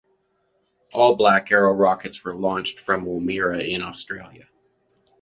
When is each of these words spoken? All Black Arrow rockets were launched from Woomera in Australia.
All 0.95 1.15
Black 1.15 1.51
Arrow 1.51 1.73
rockets 1.73 2.25
were 2.25 2.33
launched 2.33 2.79
from 2.79 3.05
Woomera 3.05 3.61
in 3.63 3.83
Australia. 3.83 4.49